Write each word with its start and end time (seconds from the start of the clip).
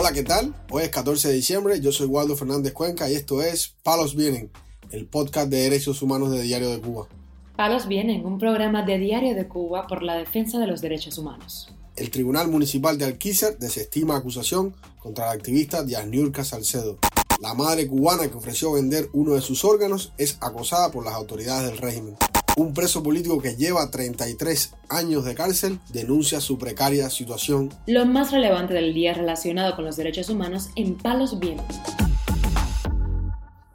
Hola, 0.00 0.12
¿qué 0.12 0.22
tal? 0.22 0.54
Hoy 0.70 0.84
es 0.84 0.88
14 0.88 1.28
de 1.28 1.34
diciembre, 1.34 1.78
yo 1.78 1.92
soy 1.92 2.06
Waldo 2.06 2.34
Fernández 2.34 2.72
Cuenca 2.72 3.10
y 3.10 3.14
esto 3.16 3.42
es 3.42 3.74
Palos 3.82 4.16
Vienen, 4.16 4.50
el 4.92 5.06
podcast 5.06 5.50
de 5.50 5.58
derechos 5.58 6.00
humanos 6.00 6.30
de 6.30 6.40
Diario 6.40 6.70
de 6.70 6.80
Cuba. 6.80 7.06
Palos 7.54 7.86
Vienen, 7.86 8.24
un 8.24 8.38
programa 8.38 8.82
de 8.82 8.96
Diario 8.96 9.34
de 9.34 9.46
Cuba 9.46 9.86
por 9.86 10.02
la 10.02 10.14
defensa 10.14 10.58
de 10.58 10.66
los 10.66 10.80
derechos 10.80 11.18
humanos. 11.18 11.70
El 11.96 12.08
Tribunal 12.10 12.48
Municipal 12.48 12.96
de 12.96 13.04
Alquizar 13.04 13.58
desestima 13.58 14.16
acusación 14.16 14.74
contra 15.00 15.26
la 15.26 15.32
activista 15.32 15.84
Niurka 15.84 16.44
Salcedo. 16.44 16.98
La 17.42 17.52
madre 17.52 17.86
cubana 17.86 18.26
que 18.26 18.38
ofreció 18.38 18.72
vender 18.72 19.10
uno 19.12 19.34
de 19.34 19.42
sus 19.42 19.66
órganos 19.66 20.14
es 20.16 20.38
acosada 20.40 20.90
por 20.90 21.04
las 21.04 21.12
autoridades 21.12 21.68
del 21.68 21.76
régimen. 21.76 22.16
Un 22.56 22.74
preso 22.74 23.02
político 23.02 23.40
que 23.40 23.56
lleva 23.56 23.90
33 23.90 24.74
años 24.88 25.24
de 25.24 25.34
cárcel 25.34 25.78
denuncia 25.92 26.40
su 26.40 26.58
precaria 26.58 27.08
situación. 27.08 27.72
Lo 27.86 28.04
más 28.06 28.32
relevante 28.32 28.74
del 28.74 28.92
día 28.92 29.14
relacionado 29.14 29.76
con 29.76 29.84
los 29.84 29.96
derechos 29.96 30.28
humanos 30.28 30.70
en 30.76 30.96
Palos 30.96 31.38
Vientos. 31.38 31.76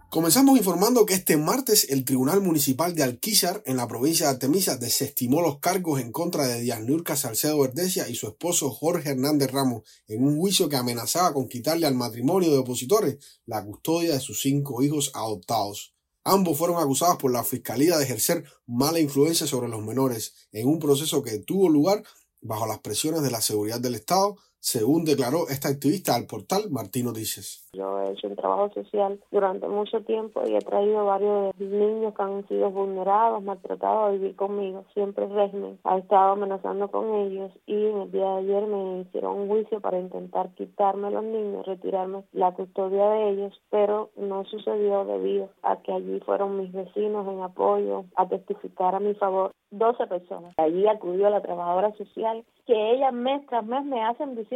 Comenzamos 0.09 0.57
informando 0.57 1.05
que 1.05 1.13
este 1.13 1.35
martes 1.35 1.87
el 1.89 2.05
Tribunal 2.05 2.39
Municipal 2.39 2.95
de 2.95 3.03
Alquizar 3.03 3.61
en 3.65 3.75
la 3.75 3.87
provincia 3.87 4.27
de 4.27 4.33
Artemisa 4.33 4.77
desestimó 4.77 5.41
los 5.41 5.59
cargos 5.59 5.99
en 5.99 6.13
contra 6.13 6.47
de 6.47 6.61
Díaz 6.61 6.81
Nurca 6.83 7.17
Salcedo 7.17 7.59
Verdesia 7.59 8.07
y 8.07 8.15
su 8.15 8.27
esposo 8.27 8.69
Jorge 8.69 9.09
Hernández 9.09 9.51
Ramos 9.51 9.83
en 10.07 10.23
un 10.23 10.37
juicio 10.37 10.69
que 10.69 10.77
amenazaba 10.77 11.33
con 11.33 11.49
quitarle 11.49 11.85
al 11.85 11.95
matrimonio 11.95 12.49
de 12.49 12.59
opositores 12.59 13.17
la 13.45 13.65
custodia 13.65 14.13
de 14.13 14.21
sus 14.21 14.39
cinco 14.39 14.81
hijos 14.81 15.11
adoptados. 15.13 15.94
Ambos 16.27 16.57
fueron 16.57 16.81
acusados 16.81 17.17
por 17.17 17.31
la 17.31 17.43
Fiscalía 17.43 17.97
de 17.97 18.03
ejercer 18.03 18.45
mala 18.65 18.99
influencia 18.99 19.45
sobre 19.45 19.69
los 19.69 19.83
menores 19.83 20.33
en 20.51 20.67
un 20.67 20.79
proceso 20.79 21.21
que 21.21 21.37
tuvo 21.37 21.69
lugar 21.69 22.03
bajo 22.41 22.65
las 22.65 22.79
presiones 22.79 23.21
de 23.21 23.29
la 23.29 23.41
seguridad 23.41 23.79
del 23.79 23.93
Estado, 23.93 24.35
según 24.65 25.05
declaró 25.05 25.47
esta 25.47 25.69
activista 25.69 26.15
al 26.15 26.25
portal 26.25 26.71
Martín 26.71 27.05
Noticias. 27.05 27.69
Yo 27.73 28.01
he 28.01 28.13
hecho 28.13 28.27
un 28.27 28.35
trabajo 28.35 28.73
social 28.73 29.19
durante 29.31 29.67
mucho 29.67 30.01
tiempo 30.01 30.41
y 30.43 30.55
he 30.55 30.59
traído 30.59 31.05
varios 31.05 31.55
niños 31.59 32.15
que 32.15 32.23
han 32.23 32.47
sido 32.47 32.71
vulnerados, 32.71 33.43
maltratados 33.43 34.07
a 34.07 34.11
vivir 34.13 34.35
conmigo. 34.35 34.83
Siempre 34.95 35.25
el 35.25 35.35
régimen 35.35 35.77
ha 35.83 35.99
estado 35.99 36.31
amenazando 36.31 36.89
con 36.89 37.13
ellos 37.13 37.51
y 37.67 37.75
en 37.75 38.01
el 38.01 38.11
día 38.11 38.25
de 38.25 38.37
ayer 38.37 38.65
me 38.65 39.01
hicieron 39.01 39.41
un 39.41 39.47
juicio 39.49 39.81
para 39.81 39.99
intentar 39.99 40.49
quitarme 40.55 41.11
los 41.11 41.23
niños, 41.23 41.67
retirarme 41.67 42.23
la 42.33 42.51
custodia 42.53 43.07
de 43.09 43.29
ellos, 43.29 43.61
pero 43.69 44.09
no 44.17 44.45
sucedió 44.45 45.05
debido 45.05 45.49
a 45.61 45.75
que 45.77 45.93
allí 45.93 46.19
fueron 46.21 46.57
mis 46.57 46.71
vecinos 46.71 47.27
en 47.27 47.41
apoyo 47.41 48.05
a 48.15 48.27
testificar 48.27 48.95
a 48.95 48.99
mi 48.99 49.13
favor 49.13 49.51
12 49.71 50.07
personas. 50.07 50.53
Allí 50.57 50.87
acudió 50.87 51.29
la 51.29 51.41
trabajadora 51.41 51.91
social, 51.97 52.43
que 52.65 52.93
ellas 52.93 53.13
mes 53.13 53.45
tras 53.47 53.65
mes 53.65 53.83
me 53.85 54.03
hacen 54.03 54.35
visitas, 54.35 54.54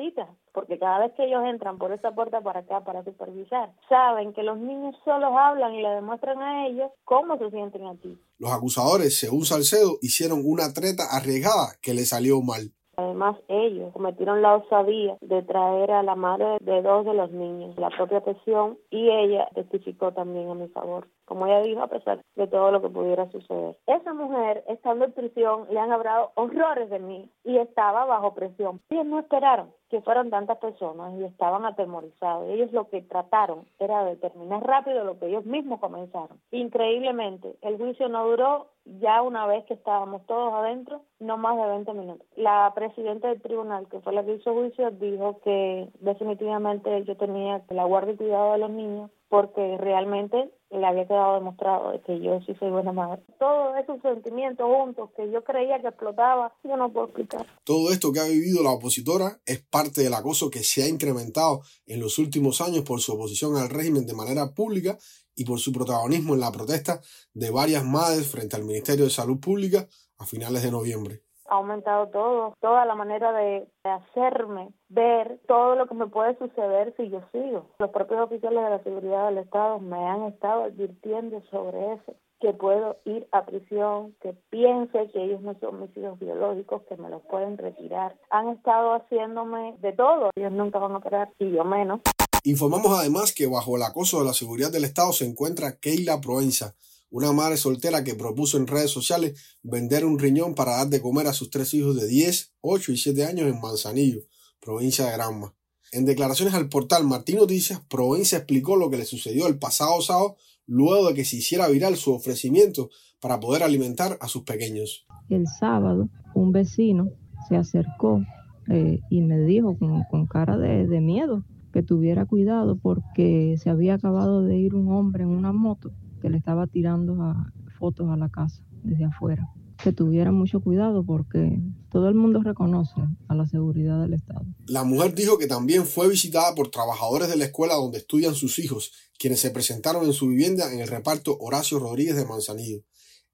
porque 0.54 0.80
cada 0.80 1.00
vez 1.00 1.14
que 1.14 1.26
ellos 1.26 1.44
entran 1.46 1.78
por 1.78 1.92
esa 1.92 2.12
puerta 2.12 2.42
para 2.42 2.62
acá 2.62 2.84
para 2.84 3.04
supervisar, 3.04 3.72
saben 3.88 4.34
que 4.34 4.44
los 4.44 4.58
niños 4.58 4.96
solos 5.04 5.32
hablan 5.38 5.74
y 5.76 5.82
le 5.82 5.90
demuestran 5.90 6.42
a 6.42 6.68
ellos 6.68 6.92
cómo 7.06 7.38
se 7.38 7.50
sienten 7.52 7.88
aquí. 7.88 8.18
Los 8.38 8.52
acusadores, 8.52 9.18
según 9.18 9.46
Salcedo, 9.46 9.98
hicieron 10.02 10.42
una 10.44 10.74
treta 10.74 11.04
arriesgada 11.12 11.76
que 11.82 11.94
le 11.94 12.06
salió 12.06 12.42
mal. 12.42 12.72
Además, 12.98 13.38
ellos 13.48 13.94
cometieron 13.94 14.42
la 14.42 14.56
osadía 14.56 15.18
de 15.22 15.42
traer 15.44 15.92
a 15.92 16.04
la 16.04 16.16
madre 16.16 16.58
de 16.60 16.82
dos 16.82 17.06
de 17.06 17.14
los 17.14 17.32
niños, 17.32 17.78
la 17.78 17.90
propia 17.92 18.20
presión, 18.20 18.78
y 18.90 19.10
ella 19.10 19.48
testificó 19.56 20.12
también 20.12 20.50
a 20.50 20.56
mi 20.56 20.68
favor 20.68 21.08
como 21.30 21.46
ella 21.46 21.62
dijo, 21.62 21.82
a 21.82 21.88
pesar 21.88 22.22
de 22.36 22.48
todo 22.48 22.72
lo 22.72 22.82
que 22.82 22.90
pudiera 22.90 23.30
suceder. 23.32 23.78
Esa 23.86 24.14
mujer, 24.14 24.64
estando 24.68 25.06
en 25.06 25.14
prisión, 25.14 25.68
le 25.70 25.80
han 25.80 25.92
hablado 25.92 26.32
horrores 26.36 26.90
de 26.90 27.00
mí 27.00 27.30
y 27.44 27.58
estaba 27.58 28.06
bajo 28.06 28.34
presión. 28.34 28.82
Ellos 28.90 29.06
no 29.06 29.20
esperaron 29.20 29.72
que 29.90 30.02
fueran 30.02 30.30
tantas 30.30 30.58
personas 30.58 31.14
y 31.20 31.24
estaban 31.24 31.66
atemorizados. 31.66 32.48
Ellos 32.50 32.72
lo 32.72 32.90
que 32.90 33.02
trataron 33.02 33.66
era 33.80 34.04
de 34.04 34.16
terminar 34.18 34.64
rápido 34.64 35.04
lo 35.04 35.18
que 35.18 35.28
ellos 35.28 35.46
mismos 35.46 35.80
comenzaron. 35.80 36.40
Increíblemente, 36.52 37.56
el 37.62 37.78
juicio 37.78 38.08
no 38.10 38.28
duró 38.28 38.68
ya 38.86 39.22
una 39.22 39.46
vez 39.46 39.66
que 39.66 39.74
estábamos 39.74 40.26
todos 40.26 40.54
adentro, 40.54 41.02
no 41.20 41.38
más 41.38 41.58
de 41.58 41.68
20 41.68 41.94
minutos. 41.94 42.28
La 42.36 42.72
presidenta 42.74 43.28
del 43.28 43.42
tribunal, 43.42 43.88
que 43.88 44.00
fue 44.00 44.14
la 44.14 44.24
que 44.24 44.36
hizo 44.36 44.54
juicio, 44.54 44.92
dijo 44.92 45.40
que 45.44 45.90
definitivamente 46.00 47.04
yo 47.04 47.18
tenía 47.18 47.62
la 47.70 47.84
guardia 47.86 48.14
y 48.14 48.18
cuidado 48.18 48.54
de 48.54 48.58
los 48.60 48.72
niños 48.72 49.12
porque 49.30 49.78
realmente 49.78 50.52
le 50.72 50.86
había 50.86 51.08
quedado 51.08 51.36
demostrado 51.36 51.92
que 52.06 52.20
yo 52.20 52.40
sí 52.46 52.54
soy 52.60 52.70
buena 52.72 52.92
madre. 52.92 53.24
Todos 53.40 53.76
esos 53.82 54.02
sentimientos 54.02 54.68
juntos 54.68 55.10
que 55.16 55.32
yo 55.32 55.44
creía 55.44 55.80
que 55.82 55.88
explotaba, 55.88 56.54
yo 56.64 56.78
no 56.78 56.92
puedo 56.92 57.08
explicar. 57.08 57.46
Todo 57.64 57.92
esto 57.92 58.12
que 58.12 58.20
ha 58.20 58.26
vivido 58.26 58.64
la 58.64 58.72
opositora 58.72 59.40
es 59.46 59.62
parte 59.62 60.02
del 60.02 60.14
acoso 60.14 60.50
que 60.50 60.64
se 60.64 60.84
ha 60.84 60.88
incrementado 60.88 61.62
en 61.86 62.00
los 62.00 62.18
últimos 62.20 62.62
años 62.62 62.84
por 62.84 63.02
su 63.02 63.14
oposición 63.14 63.56
al 63.56 63.70
régimen 63.70 64.06
de 64.06 64.14
manera 64.14 64.54
pública 64.54 64.98
y 65.36 65.46
por 65.46 65.60
su 65.60 65.72
protagonismo 65.72 66.34
en 66.34 66.42
la 66.42 66.52
protesta 66.52 67.02
de 67.34 67.52
varias 67.52 67.86
madres 67.86 68.28
frente 68.28 68.56
al 68.56 68.66
Ministerio 68.66 69.06
de 69.06 69.12
Salud 69.12 69.40
Pública 69.40 69.88
a 70.18 70.26
finales 70.26 70.64
de 70.64 70.72
noviembre 70.72 71.24
ha 71.50 71.56
aumentado 71.56 72.08
todo, 72.08 72.54
toda 72.62 72.86
la 72.86 72.96
manera 72.96 73.34
de, 73.34 73.68
hacerme 73.84 74.70
ver 74.90 75.40
todo 75.48 75.76
lo 75.76 75.88
que 75.88 75.96
me 75.96 76.08
puede 76.08 76.38
suceder 76.38 76.94
si 76.96 77.10
yo 77.10 77.22
sigo. 77.32 77.66
Los 77.80 77.90
propios 77.90 78.22
oficiales 78.22 78.64
de 78.64 78.70
la 78.70 78.84
seguridad 78.84 79.26
del 79.26 79.40
Estado 79.40 79.80
me 79.80 79.98
han 80.08 80.24
estado 80.24 80.66
advirtiendo 80.66 81.42
sobre 81.50 81.94
eso 81.94 82.16
que 82.40 82.54
puedo 82.54 82.98
ir 83.06 83.28
a 83.32 83.46
prisión, 83.46 84.16
que 84.22 84.34
piense 84.50 85.10
que 85.12 85.24
ellos 85.24 85.42
no 85.42 85.58
son 85.60 85.82
mis 85.82 85.98
hijos 85.98 86.18
biológicos, 86.20 86.84
que 86.88 86.96
me 86.96 87.10
los 87.10 87.22
pueden 87.24 87.58
retirar. 87.58 88.16
Han 88.30 88.50
estado 88.50 88.94
haciéndome 88.94 89.76
de 89.82 89.92
todo, 89.92 90.30
ellos 90.36 90.52
nunca 90.52 90.80
van 90.80 90.94
a 90.94 90.98
operar 90.98 91.30
y 91.38 91.52
yo 91.52 91.66
menos. 91.66 92.00
Informamos 92.44 92.98
además 92.98 93.34
que 93.34 93.48
bajo 93.48 93.76
el 93.76 93.84
acoso 93.84 94.20
de 94.20 94.26
la 94.26 94.34
seguridad 94.34 94.72
del 94.72 94.86
Estado 94.86 95.12
se 95.12 95.26
encuentra 95.26 95.78
Keila 95.80 96.22
Proenza, 96.22 96.76
una 97.12 97.32
madre 97.34 97.58
soltera 97.58 98.04
que 98.04 98.16
propuso 98.16 98.58
en 98.58 98.68
redes 98.68 98.92
sociales 98.92 99.58
vender 99.64 100.06
un 100.06 100.20
riñón 100.20 100.56
para 100.56 100.78
dar 100.78 100.90
de 100.90 101.02
comer 101.02 101.28
a 101.28 101.34
sus 101.34 101.50
tres 101.50 101.74
hijos 101.74 101.96
de 101.96 102.08
10, 102.08 102.56
8 102.62 102.92
y 102.92 102.98
7 102.98 103.26
años 103.26 103.48
en 103.48 103.60
Manzanillo, 103.60 104.22
provincia 104.60 105.06
de 105.06 105.14
Granma. 105.14 105.56
En 105.92 106.06
declaraciones 106.06 106.54
al 106.54 106.70
portal 106.70 107.04
Martín 107.04 107.38
Noticias, 107.38 107.82
Provincia 107.90 108.38
explicó 108.38 108.76
lo 108.76 108.92
que 108.92 108.98
le 108.98 109.06
sucedió 109.06 109.48
el 109.48 109.58
pasado 109.58 110.02
sábado 110.02 110.36
luego 110.68 111.08
de 111.08 111.16
que 111.16 111.26
se 111.26 111.38
hiciera 111.38 111.68
viral 111.68 111.98
su 111.98 112.14
ofrecimiento 112.14 112.92
para 113.20 113.40
poder 113.40 113.64
alimentar 113.64 114.18
a 114.22 114.28
sus 114.28 114.44
pequeños. 114.44 115.08
El 115.30 115.48
sábado 115.48 116.10
un 116.36 116.52
vecino 116.52 117.10
se 117.48 117.56
acercó 117.56 118.22
eh, 118.70 119.00
y 119.10 119.22
me 119.22 119.40
dijo 119.40 119.76
con, 119.78 120.28
cara 120.28 120.58
de, 120.58 120.88
de 120.88 121.02
miedo 121.02 121.44
que 121.74 121.82
tuviera 121.82 122.28
cuidado 122.28 122.78
porque 122.78 123.56
se 123.58 123.72
había 123.72 123.96
acabado 123.96 124.44
de 124.44 124.58
ir 124.58 124.76
un 124.76 124.92
hombre 124.92 125.24
en 125.24 125.30
una 125.30 125.52
moto 125.52 125.92
que 126.20 126.30
le 126.30 126.38
estaba 126.38 126.68
tirando 126.68 127.36
fotos 127.78 128.10
a 128.10 128.18
la 128.18 128.30
casa 128.30 128.62
desde 128.84 129.06
afuera. 129.06 129.48
Que 129.82 129.94
tuviera 129.94 130.32
mucho 130.32 130.60
cuidado 130.60 131.06
porque 131.06 131.62
todo 131.90 132.10
el 132.10 132.16
mundo 132.16 132.42
reconoce 132.44 133.02
a 133.30 133.36
la 133.36 133.48
seguridad 133.48 134.02
del 134.02 134.14
Estado. 134.14 134.46
La 134.68 134.84
mujer 134.84 135.16
dijo 135.16 135.38
que 135.38 135.48
también 135.48 135.86
fue 135.86 136.10
visitada 136.10 136.54
por 136.54 136.70
trabajadores 136.70 137.30
de 137.30 137.38
la 137.38 137.46
escuela 137.46 137.76
donde 137.76 138.00
estudian 138.00 138.36
sus 138.36 138.60
hijos, 138.60 138.92
quienes 139.18 139.40
se 139.40 139.52
presentaron 139.52 140.06
en 140.06 140.14
su 140.14 140.28
vivienda 140.28 140.72
en 140.74 140.80
el 140.80 140.88
reparto 140.90 141.38
Horacio 141.40 141.80
Rodríguez 141.80 142.18
de 142.18 142.26
Manzanillo. 142.26 142.84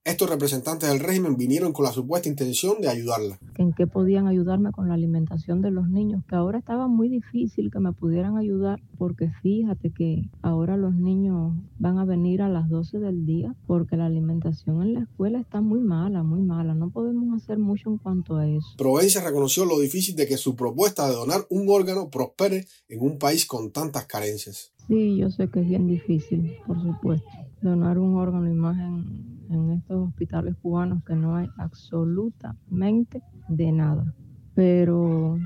Estos 0.06 0.30
representantes 0.30 0.88
del 0.88 1.00
régimen 1.00 1.36
vinieron 1.36 1.74
con 1.74 1.84
la 1.84 1.92
supuesta 1.92 2.30
intención 2.30 2.80
de 2.80 2.90
ayudarla. 2.90 3.40
¿En 3.58 3.74
qué 3.74 3.88
podían 3.88 4.28
ayudarme 4.28 4.72
con 4.72 4.88
la 4.88 4.94
alimentación 4.94 5.64
de 5.64 5.72
los 5.72 5.90
niños? 5.90 6.24
Que 6.30 6.36
ahora 6.36 6.60
estaba 6.60 6.88
muy 6.88 7.10
difícil 7.10 7.72
que 7.72 7.80
me 7.80 7.92
pudieran 7.92 8.38
ayudar 8.38 8.80
porque 9.00 9.32
fíjate 9.42 9.90
que 9.90 10.30
ahora 10.44 10.78
los 10.78 10.94
niños 10.94 11.56
van 11.80 11.98
a 11.98 12.06
venir 12.06 12.44
a 12.44 12.50
las 12.50 12.70
12 12.70 13.00
del 13.00 13.26
día 13.26 13.56
porque 13.66 13.98
la 13.98 14.06
alimentación 14.06 14.84
en 14.84 14.94
la 14.94 15.00
escuela 15.00 15.40
está 15.40 15.62
muy 15.62 15.80
mala, 15.80 16.22
muy 16.22 16.44
mala. 16.44 16.76
No 16.76 16.92
podemos 16.92 17.36
hacer 17.42 17.58
mucho 17.58 17.90
en 17.90 17.98
cuanto 17.98 18.36
a 18.36 18.48
eso. 18.48 18.76
Provencia 18.78 19.22
reconoció 19.22 19.66
lo 19.66 19.80
difícil 19.80 20.16
de 20.16 20.28
que 20.28 20.38
su 20.38 20.56
propuesta 20.56 21.10
de 21.10 21.16
donar 21.16 21.48
un 21.50 21.68
órgano 21.68 22.12
prospere 22.12 22.68
en 22.90 23.02
un 23.02 23.18
país 23.18 23.48
con 23.48 23.72
tantas 23.72 24.06
carencias. 24.06 24.72
Sí, 24.88 25.18
yo 25.18 25.32
sé 25.32 25.48
que 25.48 25.62
es 25.62 25.68
bien 25.68 25.88
difícil, 25.88 26.58
por 26.68 26.80
supuesto. 26.80 27.28
Donar 27.64 27.98
un 27.98 28.18
órgano 28.18 28.48
imagen 28.48 29.35
en 29.50 29.72
estos 29.72 30.10
hospitales 30.10 30.56
cubanos 30.62 31.04
que 31.04 31.16
no 31.16 31.36
hay 31.36 31.48
absolutamente 31.58 33.22
de 33.48 33.72
nada. 33.72 34.14
Pero 34.54 35.38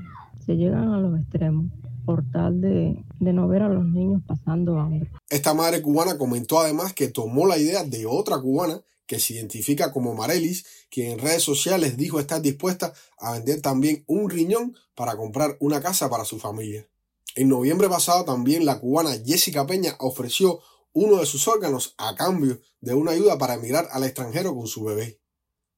se 0.44 0.56
llegan 0.56 0.92
a 0.92 0.98
los 0.98 1.18
extremos 1.20 1.66
por 2.04 2.24
tal 2.30 2.60
de, 2.60 3.04
de, 3.20 3.32
no 3.32 3.46
ver 3.48 3.62
a 3.62 3.68
los 3.68 3.84
niños 3.84 4.22
pasando 4.26 4.78
hambre. 4.78 5.10
Esta 5.28 5.54
madre 5.54 5.82
cubana 5.82 6.18
comentó 6.18 6.58
además 6.58 6.92
que 6.92 7.08
tomó 7.08 7.46
la 7.46 7.58
idea 7.58 7.84
de 7.84 8.06
otra 8.06 8.40
cubana 8.40 8.80
que 9.06 9.18
se 9.18 9.34
identifica 9.34 9.92
como 9.92 10.14
Marelis, 10.14 10.64
quien 10.88 11.12
en 11.12 11.18
redes 11.18 11.42
sociales 11.42 11.96
dijo 11.96 12.20
estar 12.20 12.40
dispuesta 12.40 12.92
a 13.18 13.32
vender 13.32 13.60
también 13.60 14.04
un 14.06 14.30
riñón 14.30 14.76
para 14.94 15.16
comprar 15.16 15.56
una 15.58 15.80
casa 15.80 16.08
para 16.08 16.24
su 16.24 16.38
familia. 16.38 16.86
En 17.34 17.48
noviembre 17.48 17.88
pasado 17.88 18.24
también 18.24 18.64
la 18.64 18.78
cubana 18.78 19.10
Jessica 19.24 19.66
Peña 19.66 19.96
ofreció 19.98 20.60
uno 20.92 21.18
de 21.18 21.26
sus 21.26 21.46
órganos 21.48 21.94
a 21.98 22.14
cambio 22.16 22.60
de 22.80 22.94
una 22.94 23.12
ayuda 23.12 23.38
para 23.38 23.54
emigrar 23.54 23.88
al 23.92 24.04
extranjero 24.04 24.54
con 24.54 24.66
su 24.66 24.84
bebé. 24.84 25.20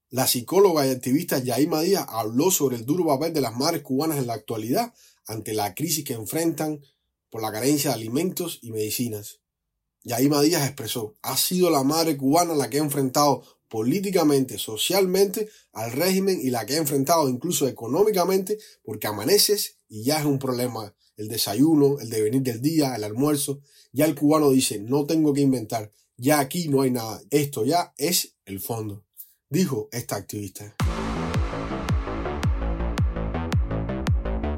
La 0.09 0.27
psicóloga 0.27 0.85
y 0.85 0.91
activista 0.91 1.39
Yaima 1.39 1.81
Díaz 1.81 2.05
habló 2.07 2.51
sobre 2.51 2.75
el 2.75 2.85
duro 2.85 3.05
papel 3.05 3.33
de 3.33 3.41
las 3.41 3.55
madres 3.55 3.81
cubanas 3.81 4.19
en 4.19 4.27
la 4.27 4.33
actualidad 4.33 4.93
ante 5.25 5.53
la 5.53 5.73
crisis 5.73 6.03
que 6.03 6.13
enfrentan 6.13 6.81
por 7.29 7.41
la 7.41 7.51
carencia 7.51 7.89
de 7.89 7.95
alimentos 7.95 8.59
y 8.61 8.71
medicinas. 8.71 9.39
Yaima 10.03 10.41
Díaz 10.41 10.65
expresó, 10.65 11.15
ha 11.21 11.37
sido 11.37 11.69
la 11.69 11.83
madre 11.83 12.17
cubana 12.17 12.53
la 12.53 12.69
que 12.69 12.77
ha 12.77 12.83
enfrentado 12.83 13.43
políticamente, 13.69 14.59
socialmente 14.59 15.49
al 15.71 15.91
régimen 15.93 16.39
y 16.39 16.51
la 16.51 16.65
que 16.65 16.75
ha 16.75 16.77
enfrentado 16.77 17.27
incluso 17.27 17.67
económicamente 17.67 18.59
porque 18.83 19.07
amaneces 19.07 19.79
y 19.87 20.03
ya 20.03 20.19
es 20.19 20.25
un 20.25 20.37
problema 20.37 20.93
el 21.17 21.27
desayuno, 21.27 21.99
el 21.99 22.09
devenir 22.09 22.41
del 22.41 22.61
día, 22.61 22.95
el 22.95 23.03
almuerzo. 23.03 23.61
Ya 23.91 24.05
el 24.05 24.15
cubano 24.15 24.49
dice, 24.49 24.79
no 24.79 25.05
tengo 25.05 25.33
que 25.33 25.41
inventar, 25.41 25.91
ya 26.17 26.39
aquí 26.39 26.67
no 26.67 26.81
hay 26.81 26.91
nada, 26.91 27.21
esto 27.29 27.65
ya 27.65 27.93
es 27.97 28.35
el 28.45 28.59
fondo, 28.59 29.03
dijo 29.49 29.89
esta 29.91 30.15
activista. 30.15 30.75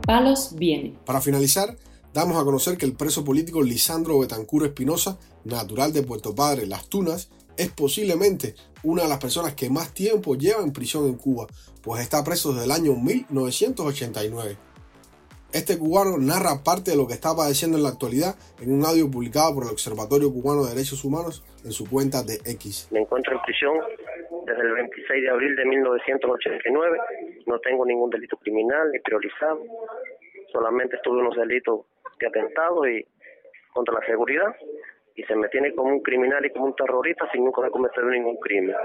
Palos 0.05 0.53
viene. 0.55 0.99
Para 1.05 1.19
finalizar, 1.19 1.77
damos 2.13 2.37
a 2.37 2.43
conocer 2.43 2.77
que 2.77 2.85
el 2.85 2.93
preso 2.93 3.23
político 3.23 3.63
Lisandro 3.63 4.19
Betancuro 4.19 4.65
Espinosa, 4.65 5.19
natural 5.43 5.93
de 5.93 6.03
Puerto 6.03 6.35
Padre, 6.35 6.67
Las 6.67 6.87
Tunas, 6.87 7.29
es 7.57 7.71
posiblemente 7.71 8.55
una 8.83 9.03
de 9.03 9.09
las 9.09 9.19
personas 9.19 9.55
que 9.55 9.69
más 9.69 9.93
tiempo 9.93 10.35
lleva 10.35 10.61
en 10.61 10.71
prisión 10.71 11.05
en 11.05 11.15
Cuba, 11.15 11.47
pues 11.81 12.01
está 12.01 12.23
preso 12.23 12.51
desde 12.51 12.65
el 12.65 12.71
año 12.71 12.95
1989. 12.95 14.57
Este 15.55 15.79
cubano 15.79 16.19
narra 16.19 16.59
parte 16.67 16.91
de 16.91 16.99
lo 16.99 17.07
que 17.07 17.15
está 17.15 17.31
padeciendo 17.31 17.79
en 17.79 17.87
la 17.87 17.95
actualidad 17.95 18.35
en 18.59 18.75
un 18.75 18.83
audio 18.83 19.07
publicado 19.07 19.55
por 19.55 19.63
el 19.63 19.71
Observatorio 19.71 20.27
Cubano 20.27 20.67
de 20.67 20.75
Derechos 20.75 20.99
Humanos 21.07 21.47
en 21.63 21.71
su 21.71 21.87
cuenta 21.87 22.27
de 22.27 22.43
X. 22.43 22.91
Me 22.91 22.99
encuentro 22.99 23.31
en 23.31 23.39
prisión 23.47 23.71
desde 24.43 24.63
el 24.67 24.73
26 24.83 25.23
de 25.23 25.29
abril 25.31 25.55
de 25.55 25.63
1989. 25.63 26.99
No 27.47 27.55
tengo 27.63 27.85
ningún 27.85 28.09
delito 28.09 28.35
criminal 28.35 28.91
ni 28.91 28.99
priorizado. 28.99 29.63
Solamente 30.51 30.97
estuve 30.97 31.23
unos 31.23 31.37
delitos 31.39 31.87
de 32.19 32.27
atentado 32.27 32.83
y 32.91 33.07
contra 33.71 33.95
la 33.95 34.05
seguridad 34.05 34.51
y 35.15 35.23
se 35.23 35.35
me 35.37 35.47
tiene 35.47 35.73
como 35.73 35.87
un 35.87 36.03
criminal 36.03 36.45
y 36.45 36.51
como 36.51 36.65
un 36.65 36.75
terrorista 36.75 37.31
sin 37.31 37.45
nunca 37.45 37.61
haber 37.61 37.71
cometido 37.71 38.03
ningún 38.09 38.35
crimen. 38.43 38.75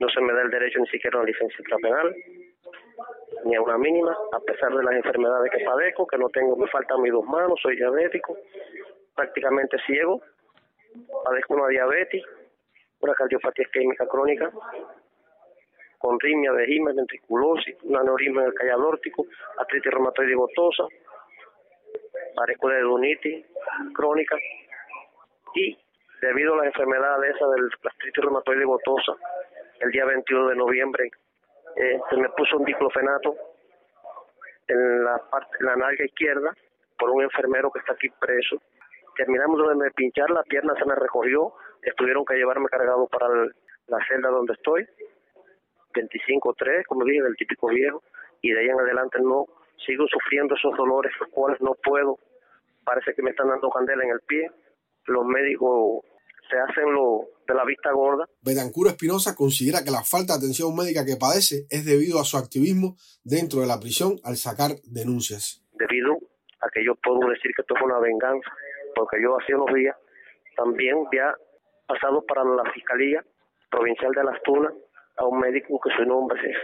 No 0.00 0.08
se 0.08 0.22
me 0.22 0.32
da 0.32 0.40
el 0.40 0.50
derecho 0.50 0.78
ni 0.80 0.88
siquiera 0.88 1.18
a 1.18 1.20
una 1.20 1.28
licencia 1.28 1.76
penal, 1.82 2.16
ni 3.48 3.56
a 3.56 3.62
una 3.62 3.78
mínima, 3.78 4.14
a 4.32 4.40
pesar 4.40 4.70
de 4.74 4.82
las 4.82 4.94
enfermedades 4.94 5.50
que 5.50 5.64
padezco, 5.64 6.06
que 6.06 6.18
no 6.18 6.28
tengo, 6.28 6.54
me 6.54 6.68
faltan 6.68 7.00
mis 7.00 7.12
dos 7.12 7.24
manos, 7.24 7.58
soy 7.62 7.76
diabético, 7.76 8.36
prácticamente 9.16 9.78
ciego, 9.86 10.20
padezco 11.24 11.54
una 11.54 11.68
diabetes, 11.68 12.22
una 13.00 13.14
cardiopatía 13.14 13.64
isquémica 13.64 14.06
crónica, 14.06 14.52
con 15.96 16.20
ritmia, 16.20 16.52
vejimas, 16.52 16.94
ventriculosis, 16.94 17.74
una 17.84 18.00
aneurisma 18.00 18.42
en 18.42 18.48
el 18.48 18.54
callo 18.54 18.86
órtico, 18.86 19.24
artritis 19.56 19.92
reumatoide 19.92 20.34
gotosa, 20.34 20.84
padezco 22.36 22.68
de 22.68 22.80
dunitis 22.80 23.46
crónica 23.94 24.36
y 25.54 25.76
debido 26.20 26.52
a 26.52 26.58
las 26.58 26.66
enfermedades 26.66 27.34
esa 27.34 27.48
del 27.48 27.70
artritis 27.82 28.22
reumatoide 28.22 28.64
gotosa, 28.66 29.12
el 29.80 29.90
día 29.90 30.04
21 30.04 30.48
de 30.48 30.56
noviembre 30.56 31.10
se 32.10 32.16
me 32.16 32.28
puso 32.30 32.56
un 32.56 32.64
diclofenato 32.64 33.36
en 34.66 35.04
la 35.04 35.18
parte, 35.30 35.56
en 35.60 35.66
la 35.66 35.76
nalga 35.76 36.04
izquierda 36.04 36.52
por 36.98 37.10
un 37.10 37.22
enfermero 37.22 37.70
que 37.70 37.78
está 37.78 37.92
aquí 37.92 38.08
preso. 38.20 38.60
Terminamos 39.16 39.60
de 39.78 39.90
pinchar, 39.92 40.30
la 40.30 40.42
pierna 40.42 40.74
se 40.78 40.84
me 40.84 40.94
recogió, 40.94 41.52
tuvieron 41.96 42.24
que 42.24 42.34
llevarme 42.34 42.68
cargado 42.68 43.06
para 43.06 43.28
la 43.28 43.98
celda 44.06 44.28
donde 44.28 44.54
estoy, 44.54 44.86
25-3, 45.94 46.84
como 46.86 47.04
dije, 47.04 47.22
del 47.22 47.36
típico 47.36 47.68
viejo, 47.68 48.02
y 48.42 48.52
de 48.52 48.60
ahí 48.60 48.68
en 48.68 48.80
adelante 48.80 49.18
no, 49.20 49.46
sigo 49.84 50.06
sufriendo 50.08 50.54
esos 50.54 50.76
dolores, 50.76 51.12
los 51.20 51.30
cuales 51.30 51.60
no 51.60 51.74
puedo, 51.82 52.18
parece 52.84 53.14
que 53.14 53.22
me 53.22 53.30
están 53.30 53.48
dando 53.48 53.70
candela 53.70 54.04
en 54.04 54.10
el 54.10 54.20
pie, 54.20 54.50
los 55.06 55.24
médicos 55.24 56.04
se 56.50 56.58
hacen 56.58 56.92
lo 56.92 57.26
de 57.48 57.54
la 57.54 57.64
vista 57.64 57.90
gorda. 57.92 58.26
Betancuro 58.42 58.90
Espinosa 58.90 59.34
considera 59.34 59.82
que 59.82 59.90
la 59.90 60.04
falta 60.04 60.34
de 60.34 60.44
atención 60.44 60.76
médica 60.76 61.04
que 61.04 61.16
padece 61.16 61.64
es 61.70 61.84
debido 61.84 62.20
a 62.20 62.24
su 62.24 62.36
activismo 62.36 62.96
dentro 63.24 63.60
de 63.60 63.66
la 63.66 63.80
prisión 63.80 64.20
al 64.22 64.36
sacar 64.36 64.76
denuncias. 64.84 65.64
Debido 65.72 66.12
a 66.60 66.68
que 66.68 66.84
yo 66.84 66.94
puedo 66.96 67.30
decir 67.30 67.50
que 67.56 67.62
esto 67.62 67.74
es 67.76 67.82
una 67.82 67.98
venganza, 67.98 68.50
porque 68.94 69.16
yo 69.22 69.38
hace 69.40 69.54
unos 69.54 69.72
días 69.74 69.96
también 70.56 71.06
había 71.06 71.34
pasado 71.86 72.22
para 72.26 72.44
la 72.44 72.70
Fiscalía 72.72 73.24
Provincial 73.70 74.12
de 74.12 74.24
Las 74.24 74.42
Tunas 74.42 74.74
a 75.16 75.24
un 75.24 75.40
médico 75.40 75.80
que 75.80 75.90
su 75.96 76.04
nombre 76.04 76.38
es 76.48 76.56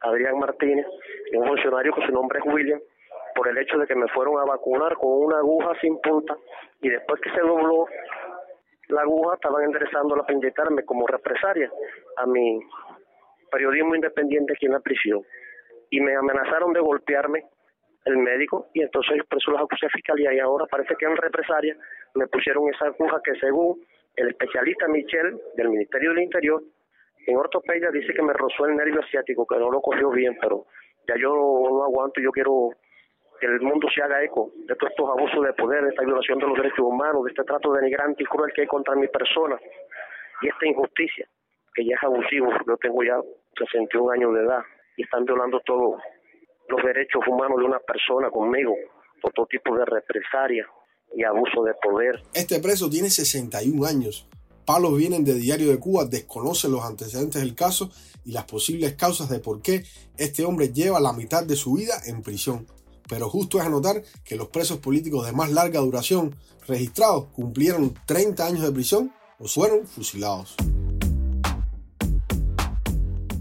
Adrián 0.00 0.38
Martínez 0.38 0.86
y 1.32 1.36
un 1.36 1.46
funcionario 1.46 1.94
que 1.94 2.06
su 2.06 2.12
nombre 2.12 2.38
es 2.38 2.52
William, 2.52 2.80
por 3.34 3.48
el 3.48 3.58
hecho 3.58 3.78
de 3.78 3.86
que 3.86 3.94
me 3.94 4.08
fueron 4.08 4.38
a 4.38 4.44
vacunar 4.44 4.94
con 4.96 5.10
una 5.10 5.38
aguja 5.38 5.72
sin 5.80 6.00
punta 6.00 6.36
y 6.80 6.88
después 6.88 7.20
que 7.20 7.30
se 7.30 7.40
dobló 7.40 7.86
la 8.88 9.02
aguja 9.02 9.34
estaban 9.34 9.64
enderezándola 9.64 10.22
para 10.22 10.34
inyectarme 10.34 10.84
como 10.84 11.06
represalia 11.06 11.70
a 12.16 12.26
mi 12.26 12.60
periodismo 13.50 13.94
independiente 13.94 14.52
aquí 14.54 14.66
en 14.66 14.72
la 14.72 14.80
prisión. 14.80 15.22
Y 15.90 16.00
me 16.00 16.14
amenazaron 16.14 16.72
de 16.72 16.80
golpearme 16.80 17.44
el 18.04 18.16
médico 18.16 18.68
y 18.72 18.82
entonces 18.82 19.22
por 19.28 19.38
eso 19.38 19.50
los 19.50 19.60
acusé 19.60 19.86
a 19.86 19.90
fiscalía 19.90 20.32
y 20.32 20.38
ahora 20.38 20.66
parece 20.66 20.94
que 20.96 21.06
en 21.06 21.16
represalia 21.16 21.76
me 22.14 22.26
pusieron 22.26 22.68
esa 22.68 22.86
aguja 22.86 23.20
que 23.22 23.34
según 23.38 23.80
el 24.16 24.28
especialista 24.28 24.88
Michel 24.88 25.40
del 25.56 25.68
Ministerio 25.68 26.10
del 26.10 26.22
Interior 26.22 26.62
en 27.26 27.36
ortopedia 27.36 27.90
dice 27.90 28.14
que 28.14 28.22
me 28.22 28.32
rozó 28.32 28.66
el 28.66 28.76
nervio 28.76 29.00
asiático, 29.00 29.46
que 29.46 29.58
no 29.58 29.70
lo 29.70 29.80
cogió 29.80 30.10
bien, 30.10 30.36
pero 30.40 30.64
ya 31.06 31.14
yo 31.20 31.34
no 31.34 31.84
aguanto, 31.84 32.20
yo 32.20 32.30
quiero 32.30 32.70
que 33.40 33.46
el 33.46 33.60
mundo 33.60 33.88
se 33.94 34.02
haga 34.02 34.22
eco 34.22 34.50
de 34.66 34.74
todos 34.74 34.90
estos 34.90 35.08
abusos 35.08 35.44
de 35.44 35.52
poder, 35.54 35.84
de 35.84 35.90
esta 35.90 36.04
violación 36.04 36.38
de 36.38 36.46
los 36.46 36.56
derechos 36.56 36.80
humanos, 36.80 37.24
de 37.24 37.30
este 37.30 37.44
trato 37.44 37.72
denigrante 37.72 38.22
y 38.22 38.26
cruel 38.26 38.52
que 38.54 38.62
hay 38.62 38.66
contra 38.66 38.94
mi 38.94 39.08
persona 39.08 39.58
y 40.42 40.48
esta 40.48 40.66
injusticia, 40.66 41.28
que 41.74 41.84
ya 41.84 41.94
es 41.96 42.02
abusivo, 42.02 42.50
yo 42.66 42.76
tengo 42.76 43.02
ya 43.02 43.20
61 43.58 44.10
años 44.12 44.34
de 44.34 44.40
edad 44.42 44.62
y 44.96 45.02
están 45.02 45.24
violando 45.24 45.60
todos 45.60 46.00
los 46.68 46.82
derechos 46.82 47.22
humanos 47.26 47.58
de 47.58 47.64
una 47.64 47.78
persona 47.80 48.30
conmigo 48.30 48.74
por 49.20 49.32
todo 49.32 49.46
tipo 49.46 49.76
de 49.76 49.84
represalia 49.84 50.66
y 51.14 51.24
abuso 51.24 51.64
de 51.64 51.74
poder. 51.82 52.22
Este 52.34 52.60
preso 52.60 52.88
tiene 52.90 53.10
61 53.10 53.84
años. 53.86 54.28
Palos 54.64 54.96
vienen 54.98 55.24
de 55.24 55.34
Diario 55.34 55.70
de 55.70 55.80
Cuba, 55.80 56.04
desconoce 56.04 56.68
los 56.68 56.84
antecedentes 56.84 57.40
del 57.40 57.54
caso 57.54 57.90
y 58.24 58.32
las 58.32 58.44
posibles 58.44 58.94
causas 58.94 59.30
de 59.30 59.40
por 59.40 59.62
qué 59.62 59.82
este 60.18 60.44
hombre 60.44 60.68
lleva 60.68 61.00
la 61.00 61.14
mitad 61.14 61.42
de 61.42 61.56
su 61.56 61.74
vida 61.74 61.94
en 62.06 62.22
prisión 62.22 62.66
pero 63.08 63.28
justo 63.28 63.58
es 63.58 63.64
anotar 63.64 64.02
que 64.24 64.36
los 64.36 64.48
presos 64.48 64.78
políticos 64.78 65.26
de 65.26 65.32
más 65.32 65.50
larga 65.50 65.80
duración 65.80 66.36
registrados 66.66 67.26
cumplieron 67.32 67.94
30 68.06 68.46
años 68.46 68.62
de 68.62 68.72
prisión 68.72 69.12
o 69.38 69.48
fueron 69.48 69.86
fusilados. 69.86 70.54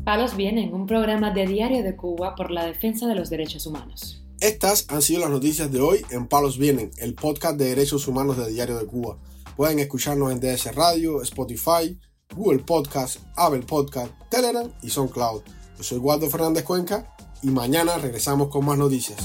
Palos 0.03 0.37
Vienen, 0.37 0.73
un 0.73 0.87
programa 0.87 1.31
de 1.31 1.45
Diario 1.45 1.83
de 1.83 1.97
Cuba 1.97 2.33
por 2.35 2.49
la 2.49 2.65
defensa 2.65 3.07
de 3.07 3.15
los 3.15 3.29
derechos 3.29 3.67
humanos. 3.67 4.23
Estas 4.39 4.85
han 4.89 5.01
sido 5.01 5.21
las 5.21 5.31
noticias 5.31 5.69
de 5.71 5.81
hoy 5.81 6.05
en 6.11 6.27
Palos 6.27 6.57
Vienen, 6.57 6.91
el 6.97 7.13
podcast 7.13 7.57
de 7.57 7.65
derechos 7.65 8.07
humanos 8.07 8.37
de 8.37 8.49
Diario 8.49 8.77
de 8.77 8.85
Cuba. 8.85 9.17
Pueden 9.57 9.79
escucharnos 9.79 10.31
en 10.31 10.39
DS 10.39 10.73
Radio, 10.75 11.21
Spotify, 11.23 11.99
Google 12.35 12.59
Podcast, 12.59 13.19
Apple 13.35 13.63
Podcast, 13.63 14.13
Telegram 14.29 14.71
y 14.81 14.89
SoundCloud. 14.89 15.41
Yo 15.77 15.83
soy 15.83 15.97
Waldo 15.97 16.29
Fernández 16.29 16.63
Cuenca 16.63 17.13
y 17.41 17.47
mañana 17.47 17.97
regresamos 17.97 18.49
con 18.49 18.63
más 18.63 18.77
noticias. 18.77 19.17